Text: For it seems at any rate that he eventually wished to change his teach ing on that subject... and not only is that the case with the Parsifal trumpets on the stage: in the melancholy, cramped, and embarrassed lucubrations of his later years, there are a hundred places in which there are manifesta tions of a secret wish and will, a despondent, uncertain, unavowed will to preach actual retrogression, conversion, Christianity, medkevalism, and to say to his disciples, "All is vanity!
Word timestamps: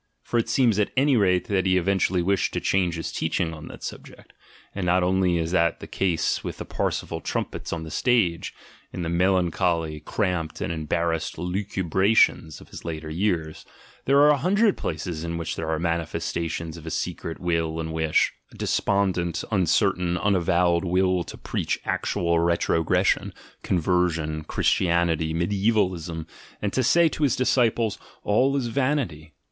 For 0.23 0.39
it 0.39 0.49
seems 0.49 0.79
at 0.79 0.89
any 0.97 1.15
rate 1.15 1.45
that 1.49 1.67
he 1.67 1.77
eventually 1.77 2.23
wished 2.23 2.53
to 2.53 2.59
change 2.59 2.95
his 2.95 3.11
teach 3.11 3.39
ing 3.39 3.53
on 3.53 3.67
that 3.67 3.83
subject... 3.83 4.33
and 4.73 4.83
not 4.83 5.03
only 5.03 5.37
is 5.37 5.51
that 5.51 5.79
the 5.79 5.85
case 5.85 6.43
with 6.43 6.57
the 6.57 6.65
Parsifal 6.65 7.21
trumpets 7.21 7.71
on 7.71 7.83
the 7.83 7.91
stage: 7.91 8.51
in 8.91 9.03
the 9.03 9.09
melancholy, 9.09 9.99
cramped, 9.99 10.59
and 10.59 10.73
embarrassed 10.73 11.37
lucubrations 11.37 12.59
of 12.59 12.69
his 12.69 12.83
later 12.83 13.11
years, 13.11 13.63
there 14.05 14.17
are 14.21 14.29
a 14.31 14.37
hundred 14.37 14.75
places 14.75 15.23
in 15.23 15.37
which 15.37 15.55
there 15.55 15.69
are 15.69 15.77
manifesta 15.77 16.49
tions 16.49 16.77
of 16.77 16.87
a 16.87 16.89
secret 16.89 17.39
wish 17.39 17.59
and 17.59 17.93
will, 17.93 18.09
a 18.51 18.55
despondent, 18.57 19.43
uncertain, 19.51 20.17
unavowed 20.17 20.83
will 20.83 21.23
to 21.23 21.37
preach 21.37 21.79
actual 21.85 22.39
retrogression, 22.39 23.31
conversion, 23.61 24.43
Christianity, 24.45 25.31
medkevalism, 25.31 26.25
and 26.59 26.73
to 26.73 26.81
say 26.81 27.07
to 27.09 27.21
his 27.21 27.35
disciples, 27.35 27.99
"All 28.23 28.57
is 28.57 28.65
vanity! 28.65 29.35